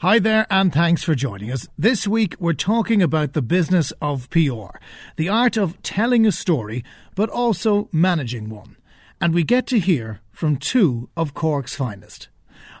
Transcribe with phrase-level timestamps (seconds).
[0.00, 1.66] Hi there, and thanks for joining us.
[1.78, 4.76] This week, we're talking about the business of PR,
[5.16, 6.84] the art of telling a story,
[7.14, 8.76] but also managing one.
[9.22, 12.28] And we get to hear from two of Cork's finest.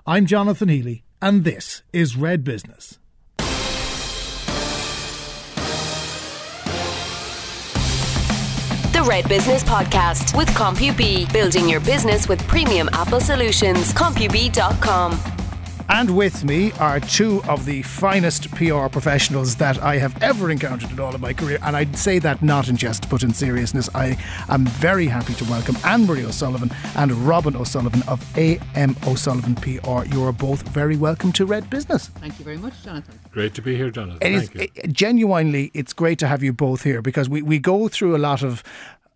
[0.06, 2.98] I'm Jonathan Healy, and this is Red Business.
[8.92, 13.94] The Red Business Podcast with CompuB, building your business with premium Apple solutions.
[13.94, 15.35] CompuB.com.
[15.88, 20.90] And with me are two of the finest PR professionals that I have ever encountered
[20.90, 21.58] in all of my career.
[21.62, 23.88] And I'd say that not in jest, but in seriousness.
[23.94, 30.04] I am very happy to welcome Ann-Marie O'Sullivan and Robin O'Sullivan of AM O'Sullivan PR.
[30.12, 32.08] You are both very welcome to Red Business.
[32.08, 33.18] Thank you very much, Jonathan.
[33.30, 34.18] Great to be here, Jonathan.
[34.20, 34.82] It is Thank you.
[34.84, 38.18] it- genuinely, it's great to have you both here because we, we go through a
[38.18, 38.62] lot of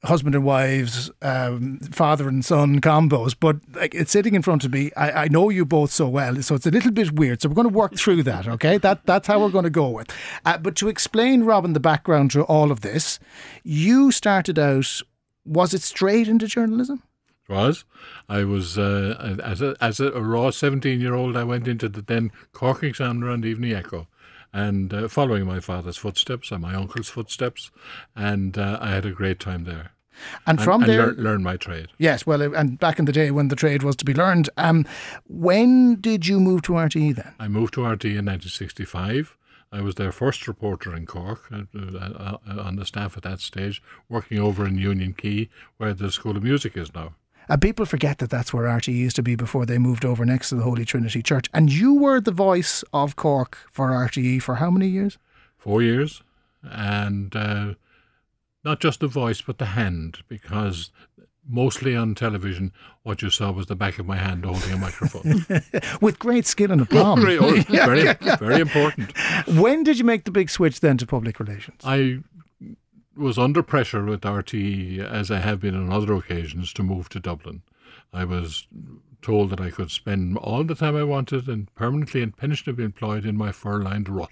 [0.05, 4.73] husband and wives, um, father and son combos, but like it's sitting in front of
[4.73, 4.91] me.
[4.97, 7.43] I, I know you both so well, so it's a little bit weird.
[7.43, 8.79] So we're going to work through that, okay?
[8.79, 10.11] That that's how we're going to go with.
[10.45, 13.19] Uh, but to explain, Robin, the background to all of this,
[13.63, 15.03] you started out.
[15.45, 17.03] Was it straight into journalism?
[17.49, 17.85] Was.
[18.29, 21.37] I was uh, as a as a raw seventeen year old.
[21.37, 24.07] I went into the then Cork Examiner and Evening Echo,
[24.53, 27.71] and uh, following my father's footsteps and my uncle's footsteps,
[28.17, 29.93] and uh, I had a great time there.
[30.47, 31.89] And And, from and there, learn, learn my trade.
[31.99, 34.85] yes, well, and back in the day when the trade was to be learned, um,
[35.29, 37.33] when did you move to RTE then?
[37.39, 39.37] I moved to RTE in 1965.
[39.73, 43.39] I was their first reporter in Cork, uh, uh, uh, on the staff at that
[43.41, 47.15] stage, working over in Union Quay, where the School of Music is now.
[47.51, 50.49] And people forget that that's where RTE used to be before they moved over next
[50.49, 51.47] to the Holy Trinity Church.
[51.53, 55.19] And you were the voice of Cork for RTE for how many years?
[55.61, 56.23] four years,
[56.63, 57.75] and uh,
[58.65, 60.91] not just the voice but the hand, because
[61.49, 65.45] mostly on television, what you saw was the back of my hand holding a microphone.
[66.01, 67.21] With great skill and aplomb.
[67.25, 69.17] very, very, very important.
[69.47, 71.83] when did you make the big switch then to public relations?
[71.85, 72.21] I
[73.21, 77.21] was under pressure with RTE, as I have been on other occasions, to move to
[77.21, 77.63] Dublin.
[78.13, 78.67] I was
[79.23, 83.25] told that I could spend all the time I wanted and permanently and pensionably employed
[83.25, 84.31] in my fur-lined rut.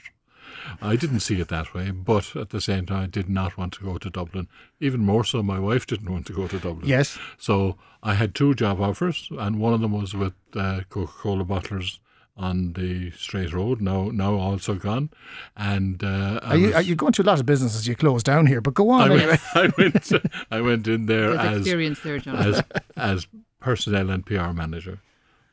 [0.81, 3.75] I didn't see it that way, but at the same time, I did not want
[3.75, 4.49] to go to Dublin.
[4.81, 6.89] Even more so, my wife didn't want to go to Dublin.
[6.89, 7.19] Yes.
[7.37, 11.99] So I had two job offers, and one of them was with uh, Coca-Cola bottlers
[12.38, 15.10] on the straight road, now now also gone.
[15.56, 18.25] And uh, Are you, was- are you going to a lot of businesses you closed
[18.26, 18.60] down here?
[18.60, 19.26] But go on I anyway.
[19.26, 20.12] went, I went,
[20.53, 22.54] I went in there There's as experience there, Jonathan.
[22.54, 22.62] as
[22.97, 23.26] as
[23.60, 25.00] personnel and PR manager.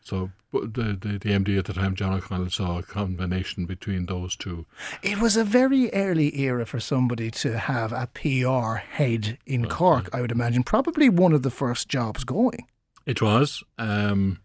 [0.01, 4.35] So the, the the MD at the time, John O'Connell, saw a combination between those
[4.35, 4.65] two.
[5.01, 10.07] It was a very early era for somebody to have a PR head in Cork,
[10.13, 10.63] I would imagine.
[10.63, 12.67] Probably one of the first jobs going.
[13.07, 13.63] It was.
[13.79, 14.39] Um,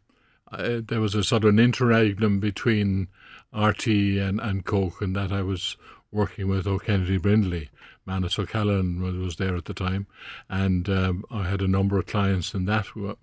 [0.51, 3.09] I, there was a sort of an interregnum between
[3.55, 5.77] RTE and, and Coke, and that I was
[6.13, 7.71] working with O'Kennedy Brindley.
[8.07, 10.07] Manus O'Callaghan was, was there at the time,
[10.49, 13.17] and um, I had a number of clients in that w-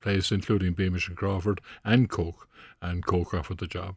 [0.00, 2.48] place, including Beamish and Crawford and Coke,
[2.80, 3.96] and Coke offered the job.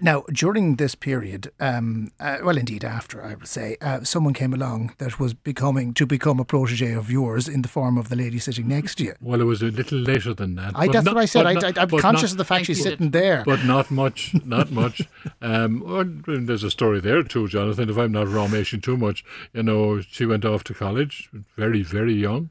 [0.00, 4.54] Now, during this period, um, uh, well, indeed after, I would say, uh, someone came
[4.54, 8.16] along that was becoming to become a protege of yours in the form of the
[8.16, 9.14] lady sitting next to you.
[9.20, 10.72] Well, it was a little later than that.
[10.74, 11.46] I, that's not- what I said.
[11.46, 12.84] I, not- I, I'm conscious not- of the fact she's you.
[12.84, 13.42] sitting there.
[13.44, 15.02] but not much, not much.
[15.42, 16.04] Um, well,
[16.38, 17.90] there's a story there too, Jonathan.
[17.90, 22.14] If I'm not ramashing too much, you know, she went off to college very, very
[22.14, 22.50] young,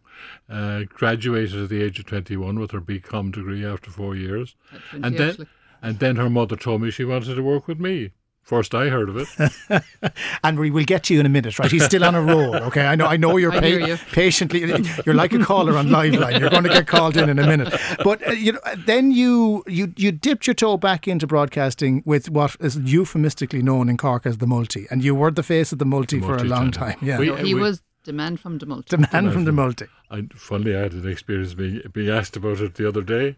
[0.50, 4.82] uh, graduated at the age of 21 with her BCom degree after four years, At
[4.92, 5.48] 20 and then actually.
[5.82, 8.12] And then her mother told me she wanted to work with me.
[8.42, 9.84] First I heard of it.
[10.44, 11.70] and we will get to you in a minute, right?
[11.72, 12.88] He's still on a roll, okay?
[12.88, 13.98] I know, I know you're I hear you.
[14.12, 14.62] patiently.
[15.06, 16.40] You're like a caller on Liveline.
[16.40, 17.72] You're going to get called in in a minute.
[18.04, 22.32] But uh, you know, then you you you dipped your toe back into broadcasting with
[22.32, 25.78] what is euphemistically known in Cork as the multi, and you were the face of
[25.78, 26.72] the multi, for a long Multi-channel.
[26.72, 26.98] time.
[27.04, 28.96] Yeah, We- he we- was the man from the multi.
[28.96, 29.86] Demand man from the multi.
[30.12, 33.36] I, funnily, I had an experience being, being asked about it the other day,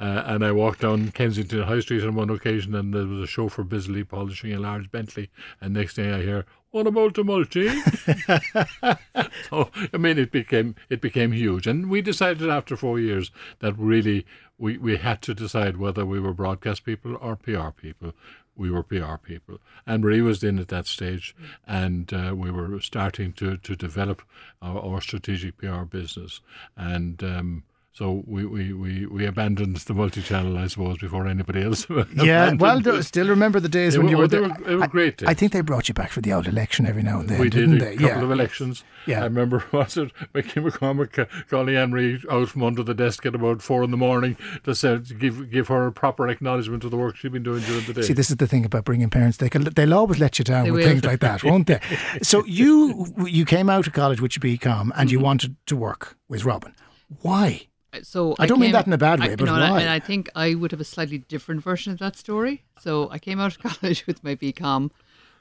[0.00, 3.26] uh, and I walked down Kensington High Street on one occasion, and there was a
[3.26, 7.68] chauffeur busily polishing a large Bentley, and next thing I hear, "What about the multi?"
[9.48, 13.30] so I mean, it became it became huge, and we decided after four years
[13.60, 14.26] that really
[14.58, 18.12] we we had to decide whether we were broadcast people or PR people.
[18.58, 21.34] We were PR people, and Marie was in at that stage,
[21.66, 24.22] and uh, we were starting to to develop
[24.60, 26.40] our, our strategic PR business,
[26.76, 27.62] and um,
[27.98, 31.84] So we, we, we, we abandoned the multi-channel, I suppose, before anybody else.
[32.14, 32.84] Yeah, well, it.
[32.84, 34.48] do- still remember the days They when were- you oh, were they there.
[34.50, 35.38] were- they were I- great I, days.
[35.40, 37.78] think they brought you back for the old election every now and then, we didn't
[37.78, 37.94] did they?
[37.94, 38.22] a couple yeah.
[38.22, 38.84] of elections.
[39.06, 39.22] Yeah.
[39.22, 43.34] I remember, was it Mickey McCormick uh, calling Ann-Marie out from under the desk at
[43.34, 46.92] about four in the morning to, say, to give give her a proper acknowledgement of
[46.92, 48.02] the work she'd been doing during the day.
[48.02, 49.38] See, this is the thing about bringing parents.
[49.38, 50.90] They can, they'll always let you down They with will.
[50.90, 51.80] things like that, won't they?
[52.22, 55.08] So you you came out of college with your BCom and Mm-hmm.
[55.08, 56.74] you wanted to work with Robin.
[57.22, 57.67] Why?
[58.02, 59.80] So I don't mean that in a bad way, I, but no, and I- why?
[59.80, 62.64] And I think I would have a slightly different version of that story.
[62.80, 64.90] So I came out of college with my BCom,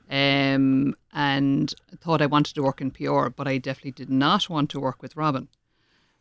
[0.10, 4.70] um, and thought I wanted to work in PR, but I definitely did not want
[4.72, 5.50] to work with Robin.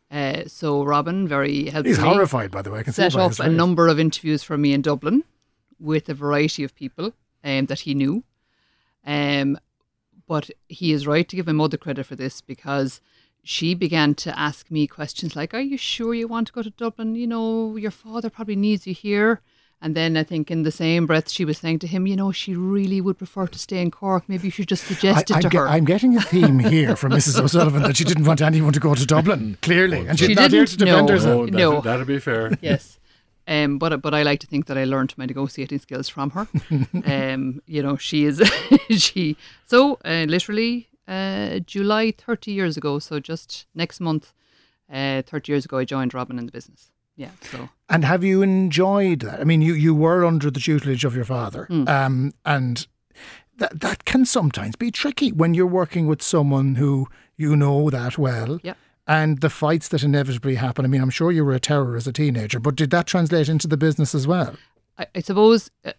[0.09, 2.79] Uh, so Robin very helpfully He's horrified, by the way.
[2.79, 5.23] I can set up a number of interviews for me in Dublin
[5.79, 7.13] with a variety of people
[7.43, 8.23] um, that he knew.
[9.05, 9.57] Um,
[10.27, 12.99] but he is right to give my mother credit for this because
[13.43, 16.69] she began to ask me questions like, Are you sure you want to go to
[16.69, 17.15] Dublin?
[17.15, 19.41] You know, your father probably needs you here.
[19.79, 22.31] And then I think in the same breath, she was saying to him, You know,
[22.31, 24.27] she really would prefer to stay in Cork.
[24.27, 25.67] Maybe you should just suggest I, it I'm, to ge- her.
[25.67, 27.39] I'm getting a theme here from Mrs.
[27.43, 30.07] O'Sullivan that she didn't want anyone to go to Dublin, clearly.
[30.07, 31.13] And she's She not here to didn't defend know.
[31.13, 31.41] herself.
[31.41, 31.81] oh, that, No.
[31.81, 32.57] that'd be fair.
[32.61, 32.97] yes.
[33.47, 36.47] Um, but but I like to think that I learned my negotiating skills from her.
[37.05, 38.41] um, you know, she is
[38.89, 39.37] she.
[39.67, 42.99] So uh, literally, uh, July thirty years ago.
[42.99, 44.33] So just next month,
[44.91, 46.91] uh, thirty years ago, I joined Robin in the business.
[47.15, 47.31] Yeah.
[47.51, 49.39] So And have you enjoyed that?
[49.39, 51.87] I mean, you, you were under the tutelage of your father, Hmm.
[51.87, 52.85] um, and
[53.57, 58.17] that that can sometimes be tricky when you're working with someone who you know that
[58.17, 58.59] well.
[58.63, 58.75] yeah.
[59.09, 60.83] And the fights that inevitably happen.
[60.83, 63.47] I mean, I'm sure you were a terror as a teenager, but did that translate
[63.49, 64.57] into the business as well?
[64.97, 65.93] I, I suppose uh,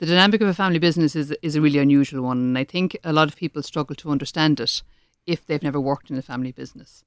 [0.00, 2.96] the dynamic of a family business is is a really unusual one, and I think
[3.04, 4.82] a lot of people struggle to understand it
[5.26, 7.04] if they've never worked in a family business.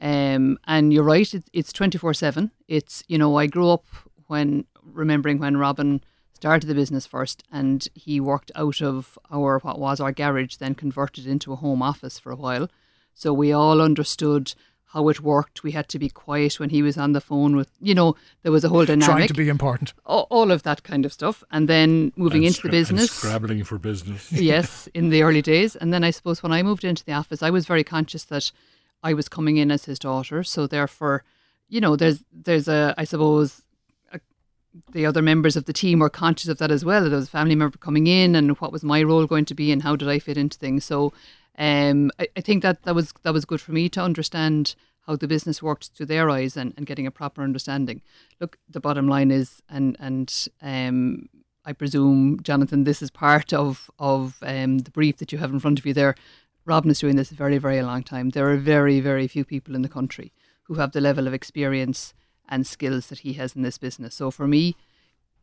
[0.00, 2.50] Um, and you're right; it, it's twenty four seven.
[2.66, 3.86] It's you know I grew up
[4.26, 6.02] when remembering when Robin
[6.34, 10.74] started the business first, and he worked out of our what was our garage, then
[10.74, 12.68] converted into a home office for a while.
[13.14, 14.54] So we all understood
[14.92, 15.62] how it worked.
[15.62, 18.52] We had to be quiet when he was on the phone with, you know, there
[18.52, 19.94] was a whole dynamic Trying to be important.
[20.04, 21.42] all, all of that kind of stuff.
[21.50, 23.10] And then moving And into scra- the and business.
[23.12, 24.30] scrabbling for business.
[24.52, 25.76] yes, in the early days.
[25.76, 28.52] And then I suppose when I moved into the office, I was very conscious that
[29.02, 30.42] I was coming in as his daughter.
[30.44, 31.24] So therefore,
[31.68, 33.62] you know, there's there's a I suppose
[34.12, 34.20] a,
[34.92, 37.02] the other members of the team were conscious of that as well.
[37.02, 39.54] That There was a family member coming in, and what was my role going to
[39.54, 40.84] be, and how did I fit into things.
[40.84, 41.12] So,
[41.58, 44.74] um, I, I think that that was that was good for me to understand
[45.06, 48.02] how the business worked through their eyes and, and getting a proper understanding.
[48.40, 51.28] Look, the bottom line is, and and um,
[51.64, 55.60] I presume, Jonathan, this is part of of um, the brief that you have in
[55.60, 56.14] front of you there.
[56.64, 58.30] Robin is doing this a very, very long time.
[58.30, 60.32] There are very, very few people in the country
[60.64, 62.14] who have the level of experience
[62.48, 64.14] and skills that he has in this business.
[64.14, 64.76] So for me,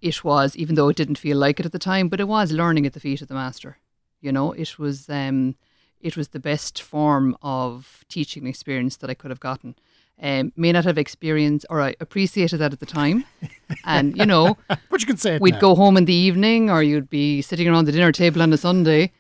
[0.02, 2.54] it was, even though it didn't feel like it at the time, but it was
[2.54, 3.80] learning at the feet of the master.
[4.22, 5.56] You know, it was um,
[6.02, 9.76] it was the best form of teaching experience that I could have gotten.
[10.22, 13.24] Um, may not have experienced or I appreciated that at the time,
[13.86, 14.58] and you know,
[14.90, 15.60] But you can say it we'd now.
[15.62, 18.58] go home in the evening or you'd be sitting around the dinner table on a
[18.58, 19.14] Sunday,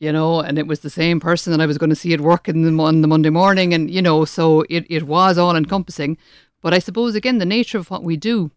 [0.00, 2.20] you know, and it was the same person that I was going to see at
[2.20, 3.72] work in the, on the Monday morning.
[3.74, 6.18] And, you know, so it, it was all encompassing.
[6.60, 8.50] But I suppose, again, the nature of what we do,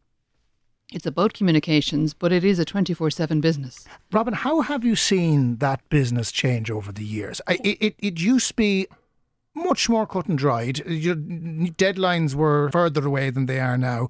[0.91, 3.85] it's about communications, but it is a 24 7 business.
[4.11, 7.41] Robin, how have you seen that business change over the years?
[7.47, 8.87] It, it, it used to be
[9.55, 10.79] much more cut and dried.
[10.85, 14.09] Your deadlines were further away than they are now.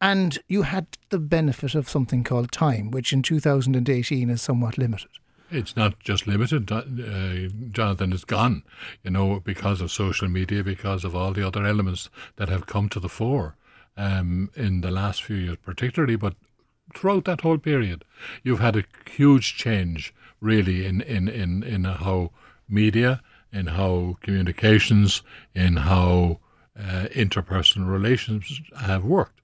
[0.00, 5.08] And you had the benefit of something called time, which in 2018 is somewhat limited.
[5.50, 6.70] It's not just limited.
[6.72, 8.64] Uh, Jonathan is gone,
[9.02, 12.88] you know, because of social media, because of all the other elements that have come
[12.90, 13.56] to the fore
[13.96, 16.34] um, in the last few years, particularly, but
[16.94, 18.04] throughout that whole period,
[18.42, 22.30] you've had a huge change, really, in in in in how
[22.68, 23.20] media,
[23.52, 25.22] in how communications,
[25.54, 26.40] in how
[26.78, 29.40] uh, interpersonal relations have worked.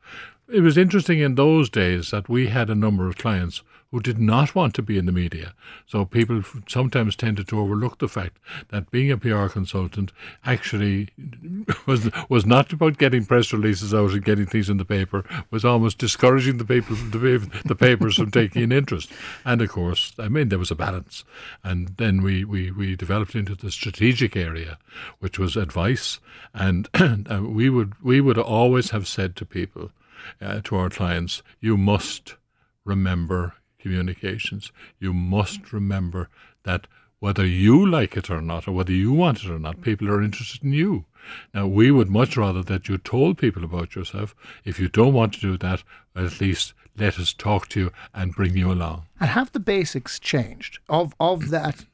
[0.49, 4.19] It was interesting in those days that we had a number of clients who did
[4.19, 5.53] not want to be in the media.
[5.87, 10.13] So people sometimes tended to overlook the fact that being a PR consultant
[10.45, 11.09] actually
[11.87, 15.25] was was not about getting press releases out and getting things in the paper.
[15.51, 19.11] Was almost discouraging the people, the, the papers from taking an interest.
[19.45, 21.25] And of course, I mean there was a balance.
[21.65, 24.79] And then we we, we developed into the strategic area,
[25.19, 26.21] which was advice.
[26.55, 29.91] And uh, we would we would always have said to people,
[30.41, 32.37] uh, to our clients, you must
[32.85, 34.73] remember communications.
[34.99, 36.29] You must remember
[36.65, 36.87] that
[37.19, 40.23] whether you like it or not, or whether you want it or not, people are
[40.23, 41.05] interested in you.
[41.53, 44.35] Now, we would much rather that you told people about yourself.
[44.65, 45.83] If you don't want to do that,
[46.17, 49.07] at least let us talk to you and bring you along.
[49.21, 51.85] And have the basics changed of, of that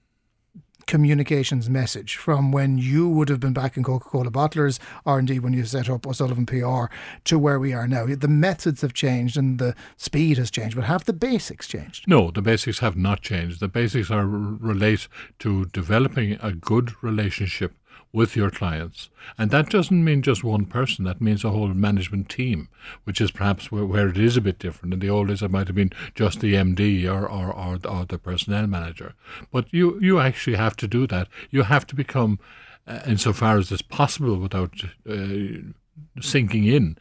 [0.86, 5.52] communications message from when you would have been back in Coca-Cola bottlers or indeed when
[5.52, 6.86] you set up O'Sullivan PR
[7.24, 8.06] to where we are now.
[8.06, 12.06] The methods have changed and the speed has changed, but have the basics changed?
[12.06, 13.60] No, the basics have not changed.
[13.60, 15.08] The basics are relate
[15.40, 17.74] to developing a good relationship
[18.16, 19.10] with your clients.
[19.36, 22.70] And that doesn't mean just one person, that means a whole management team,
[23.04, 24.94] which is perhaps where, where it is a bit different.
[24.94, 28.06] In the old days, it might have been just the MD or, or, or, or
[28.06, 29.12] the personnel manager.
[29.52, 31.28] But you, you actually have to do that.
[31.50, 32.38] You have to become,
[32.86, 34.72] uh, insofar as it's possible without
[35.06, 35.60] uh,
[36.18, 36.96] sinking in,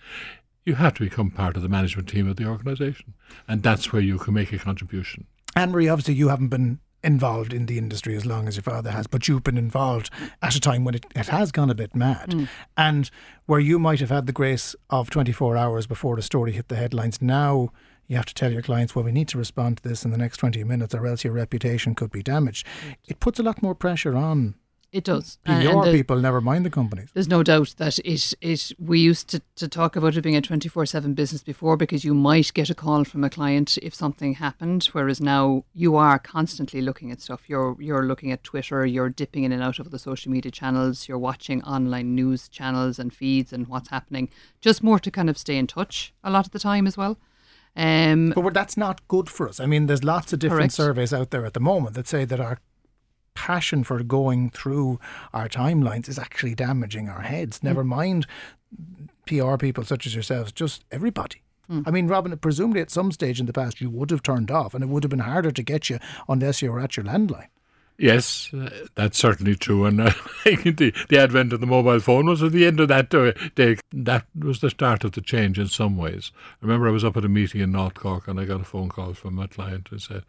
[0.65, 3.13] you have to become part of the management team of the organisation.
[3.47, 5.27] And that's where you can make a contribution.
[5.55, 9.07] Ann-Marie, obviously, you haven't been involved in the industry as long as your father has,
[9.07, 10.09] but you've been involved
[10.41, 12.31] at a time when it, it has gone a bit mad.
[12.31, 12.47] Mm.
[12.75, 13.11] And
[13.45, 16.75] where you might have had the grace of 24 hours before the story hit the
[16.75, 17.69] headlines, now
[18.07, 20.17] you have to tell your clients, well, we need to respond to this in the
[20.17, 22.65] next 20 minutes or else your reputation could be damaged.
[23.07, 24.55] It puts a lot more pressure on
[24.95, 25.37] it does.
[25.43, 27.09] PR people, never mind the companies.
[27.13, 30.41] There's no doubt that it, it we used to, to talk about it being a
[30.41, 34.35] 24 7 business before because you might get a call from a client if something
[34.35, 37.49] happened, whereas now you are constantly looking at stuff.
[37.49, 41.09] You're, you're looking at Twitter, you're dipping in and out of the social media channels,
[41.09, 44.29] you're watching online news channels and feeds and what's happening,
[44.61, 47.17] just more to kind of stay in touch a lot of the time as well.
[47.75, 49.59] Um, but that's not good for us.
[49.59, 50.73] I mean, there's lots of different correct.
[50.75, 52.59] surveys out there at the moment that say that our
[53.35, 54.99] passion for going through
[55.33, 57.61] our timelines is actually damaging our heads.
[57.61, 57.89] Never mm.
[57.89, 58.27] mind
[59.27, 61.41] PR people such as yourselves, just everybody.
[61.69, 61.83] Mm.
[61.87, 64.73] I mean, Robin, presumably at some stage in the past you would have turned off
[64.73, 67.47] and it would have been harder to get you unless you were at your landline.
[67.97, 69.85] Yes, uh, that's certainly true.
[69.85, 70.11] And uh,
[70.43, 73.09] the, the advent of the mobile phone was at the end of that
[73.55, 73.77] day.
[73.93, 76.31] That was the start of the change in some ways.
[76.61, 78.65] I remember I was up at a meeting in North Cork and I got a
[78.65, 80.23] phone call from a client who said,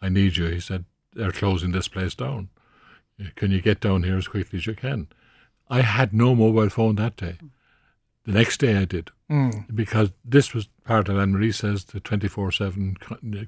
[0.00, 0.46] I need you.
[0.46, 2.48] He said, they're closing this place down.
[3.36, 5.08] Can you get down here as quickly as you can?
[5.68, 7.38] I had no mobile phone that day.
[8.24, 9.10] The next day I did.
[9.30, 9.74] Mm.
[9.74, 12.96] Because this was part of Ann-Marie says the 24 7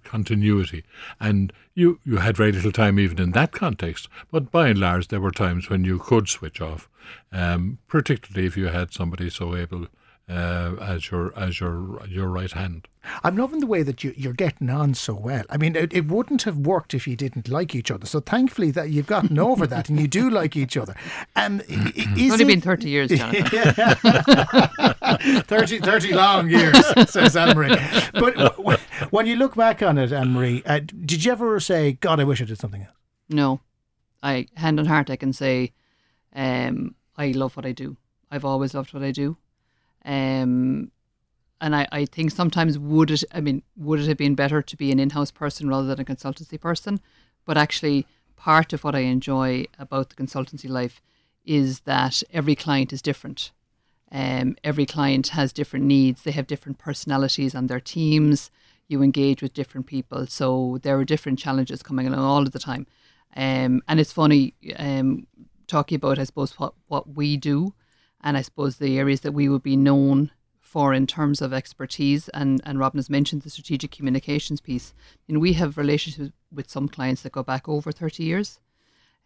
[0.03, 0.85] continuity.
[1.21, 4.09] And you, you had very little time even in that context.
[4.33, 6.89] But by and large, there were times when you could switch off,
[7.31, 9.87] um, particularly if you had somebody so able
[10.29, 12.89] uh, as your as your your right hand.
[13.23, 15.45] I'm loving the way that you, you're getting on so well.
[15.51, 18.07] I mean, it, it wouldn't have worked if you didn't like each other.
[18.07, 20.95] So thankfully that you've gotten over that and you do like each other.
[21.37, 23.45] Um, it's only it, been 30 years, Jonathan.
[25.43, 26.77] 30, 30 long years,
[27.11, 27.77] says Ann-Marie.
[28.15, 28.59] But
[29.13, 32.41] when you look back on it, Ann-Marie, uh, did you ever say, God, I wish
[32.41, 32.97] I did something else?
[33.29, 33.61] No.
[34.23, 35.75] I, hand on heart, I can say,
[36.35, 37.99] um, I love what I do.
[38.31, 39.37] I've always loved what I do.
[40.05, 40.91] Um,
[41.61, 44.77] and I, I think sometimes would it, I mean, would it have been better to
[44.77, 47.01] be an in house person rather than a consultancy person?
[47.45, 48.07] But actually,
[48.37, 51.01] part of what I enjoy about the consultancy life
[51.45, 53.53] is that every client is different.
[54.13, 58.51] Um, every client has different needs, they have different personalities on their teams.
[58.87, 60.27] You engage with different people.
[60.27, 62.87] So there are different challenges coming along all of the time.
[63.35, 65.27] Um, and it's funny um,
[65.67, 67.75] talking about, I suppose, what, what we do
[68.25, 70.33] and I suppose the areas that we would be known
[70.75, 72.29] for in terms of expertise.
[72.31, 74.93] And, and Robin has mentioned the strategic communications piece.
[75.29, 78.59] And we have relationships with some clients that go back over 30 years.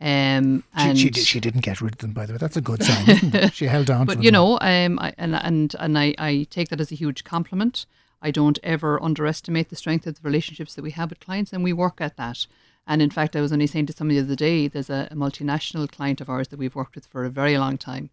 [0.01, 2.39] Um, and she, she, she, didn't get rid of them, by the way.
[2.39, 3.51] That's a good sign.
[3.53, 4.07] she held on.
[4.07, 7.25] But you know, um, I, and and and I, I take that as a huge
[7.25, 7.85] compliment.
[8.23, 11.65] I don't ever underestimate the strength of the relationships that we have with clients, and
[11.65, 12.47] we work at that.
[12.87, 15.17] And in fact, I was only saying to somebody the other day, there's a, a
[15.17, 18.11] multinational client of ours that we've worked with for a very long time,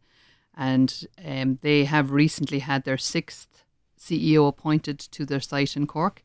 [0.55, 3.65] and um, they have recently had their sixth
[3.99, 6.23] CEO appointed to their site in Cork.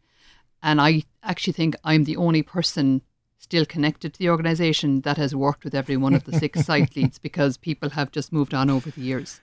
[0.62, 3.02] And I actually think I'm the only person
[3.38, 6.94] still connected to the organisation that has worked with every one of the six site
[6.94, 9.40] leads because people have just moved on over the years.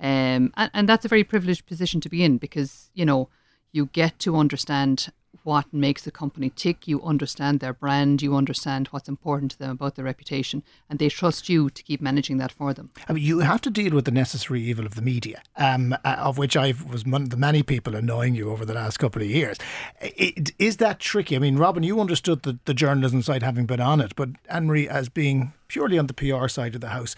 [0.00, 3.28] Um, and, and that's a very privileged position to be in because, you know,
[3.72, 5.08] you get to understand
[5.44, 6.88] what makes a company tick.
[6.88, 8.22] You understand their brand.
[8.22, 12.00] You understand what's important to them about their reputation, and they trust you to keep
[12.00, 12.90] managing that for them.
[13.08, 16.16] I mean, you have to deal with the necessary evil of the media, um, uh,
[16.18, 19.22] of which I was one of the many people annoying you over the last couple
[19.22, 19.58] of years.
[20.00, 21.36] It, is that tricky?
[21.36, 24.88] I mean, Robin, you understood the, the journalism side having been on it, but Ann-Marie,
[24.88, 27.14] as being purely on the PR side of the house,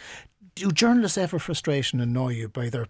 [0.56, 2.86] do journalists ever frustration annoy you by their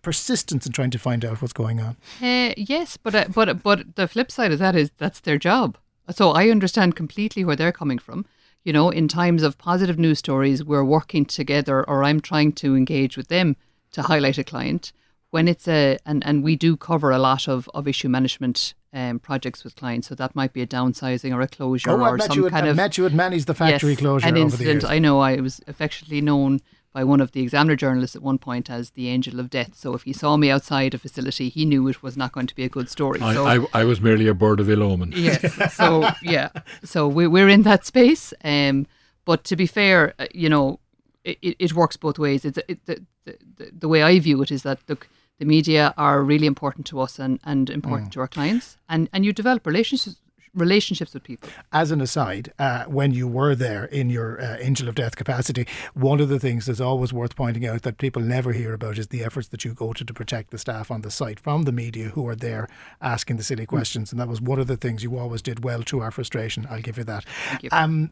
[0.00, 1.96] persistence in trying to find out what's going on?
[2.20, 5.78] Uh, yes, but uh, but but the flip side of that is that's their job.
[6.10, 8.24] So I understand completely where they're coming from.
[8.64, 12.76] you know, in times of positive news stories, we're working together, or I'm trying to
[12.76, 13.56] engage with them
[13.92, 14.92] to highlight a client.
[15.30, 19.18] When it's a and, and we do cover a lot of, of issue management um,
[19.18, 22.44] projects with clients, so that might be a downsizing or a closure Oh, or some
[22.44, 24.44] at, kind I of met you at Manny's the factory yes, closure an over the
[24.44, 24.82] incident.
[24.82, 24.84] years.
[24.84, 26.60] I know I was affectionately known
[26.92, 29.74] by one of the examiner journalists at one point as the angel of death.
[29.74, 32.54] So if he saw me outside a facility, he knew it was not going to
[32.54, 33.20] be a good story.
[33.20, 35.12] I, so I, I was merely a bird of ill omen.
[35.16, 35.74] Yes.
[35.74, 36.48] So yeah.
[36.84, 38.34] So we, we're in that space.
[38.44, 38.86] Um,
[39.24, 40.80] but to be fair, uh, you know,
[41.24, 42.44] it, it, it works both ways.
[42.44, 45.08] It's it, the, the the way I view it is that look,
[45.38, 48.12] the media are really important to us and, and important Mm.
[48.14, 50.16] to our clients, and and you develop relationships
[50.54, 51.48] relationships with people.
[51.72, 55.66] As an aside, uh, when you were there in your uh, angel of death capacity,
[55.94, 59.08] one of the things that's always worth pointing out that people never hear about is
[59.08, 61.72] the efforts that you go to to protect the staff on the site from the
[61.72, 62.68] media who are there
[63.00, 64.12] asking the silly questions.
[64.12, 66.66] And that was one of the things you always did well to our frustration.
[66.70, 67.24] I'll give you that.
[67.48, 67.68] Thank you.
[67.72, 68.10] Um,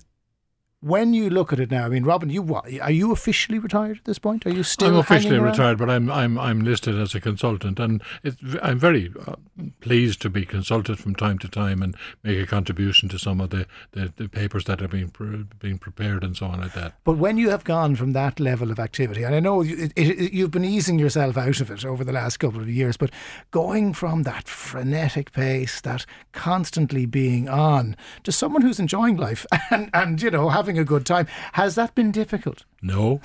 [0.82, 2.64] when you look at it now, I mean, Robin, you what?
[2.80, 4.46] Are you officially retired at this point?
[4.46, 4.88] Are you still?
[4.88, 9.12] I'm officially retired, but I'm I'm I'm listed as a consultant, and it's, I'm very
[9.26, 9.34] uh,
[9.80, 13.50] pleased to be consulted from time to time and make a contribution to some of
[13.50, 16.94] the, the, the papers that are being pre- being prepared and so on like that.
[17.04, 19.92] But when you have gone from that level of activity, and I know you- it,
[19.96, 23.10] it, you've been easing yourself out of it over the last couple of years, but
[23.50, 29.90] going from that frenetic pace, that constantly being on, to someone who's enjoying life and,
[29.92, 32.64] and you know having a good time, has that been difficult?
[32.82, 33.20] No,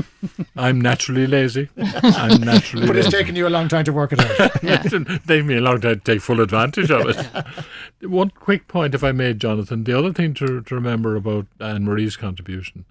[0.56, 1.68] I'm naturally lazy.
[1.76, 2.86] I'm naturally.
[2.86, 3.18] But it's lazy.
[3.18, 4.62] taken you a long time to work it out.
[4.62, 7.46] it didn't me a long time to take full advantage of it.
[8.08, 9.84] One quick point, if I may, Jonathan.
[9.84, 12.84] The other thing to, to remember about Ann-Marie's contribution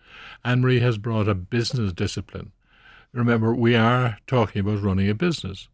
[0.44, 2.52] Ann-Marie has brought a business discipline.
[3.14, 5.68] Remember, we are talking about running a business,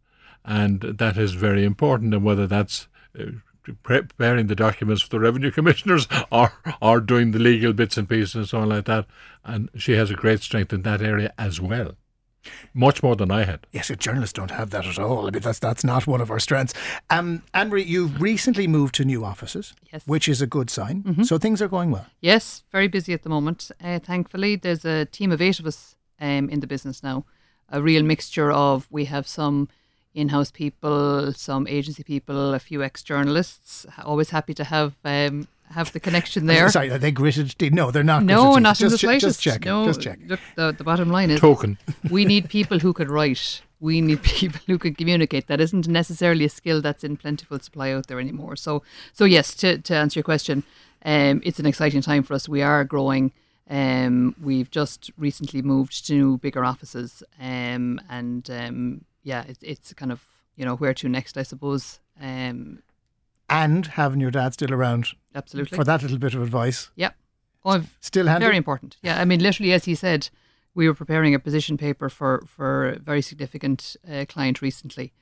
[0.44, 2.14] and that is very important.
[2.14, 3.24] And whether that's uh,
[3.82, 8.34] preparing the documents for the revenue commissioners or or doing the legal bits and pieces
[8.34, 9.06] and so on like that,
[9.44, 11.92] and she has a great strength in that area as well,
[12.74, 13.66] much more than I had.
[13.72, 15.26] Yes, journalists don't have that at all.
[15.26, 16.74] I mean, that's that's not one of our strengths.
[17.10, 20.02] Um, Ann-Marie, you've recently moved to new offices, Yes.
[20.06, 21.24] which is a good sign.
[21.24, 22.06] So things are going well.
[22.20, 23.70] Yes, very busy at the moment.
[23.82, 27.24] Uh, thankfully, there's a team of eight of us um, in the business now.
[27.72, 29.68] A real mixture of we have some
[30.14, 33.86] in-house people, some agency people, a few ex-journalists.
[34.04, 36.68] Always happy to have um, have the connection there.
[36.68, 37.54] Sorry, are they gritted?
[37.72, 38.24] No, they're not.
[38.24, 38.84] No, gritted not teeth.
[38.84, 39.40] in the just, che- slightest.
[39.40, 39.72] Just checking.
[39.72, 40.28] No, just checking.
[40.28, 41.78] look, the, the bottom line is Token.
[42.10, 43.62] we need people who could write.
[43.78, 45.46] We need people who can communicate.
[45.46, 48.56] That isn't necessarily a skill that's in plentiful supply out there anymore.
[48.56, 50.64] So, so yes, to, to answer your question,
[51.04, 52.48] um, it's an exciting time for us.
[52.48, 53.32] We are growing.
[53.70, 59.92] Um, we've just recently moved to new, bigger offices, um, and um, yeah, it, it's
[59.94, 60.24] kind of
[60.56, 62.00] you know where to next, I suppose.
[62.20, 62.82] Um,
[63.48, 65.76] And having your dad still around absolutely.
[65.76, 66.90] for that little bit of advice.
[66.96, 67.14] Yep.
[67.64, 68.44] Oh, I've Still handy.
[68.46, 68.96] Very important.
[69.02, 70.30] Yeah, I mean, literally, as he said,
[70.74, 75.12] we were preparing a position paper for for a very significant uh, client recently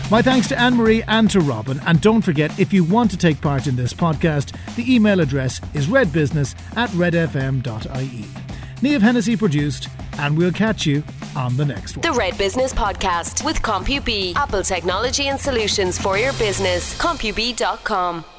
[0.10, 1.82] My thanks to Ann-Marie and to Robin.
[1.86, 5.60] And don't forget, if you want to take part in this podcast, the email address
[5.74, 8.47] is redbusiness at redfm.ie.
[8.82, 11.04] Neve Hennessy produced, and we'll catch you
[11.36, 12.02] on the next one.
[12.02, 16.98] The Red Business Podcast with CompuB, Apple technology and solutions for your business.
[16.98, 18.37] CompuB.com.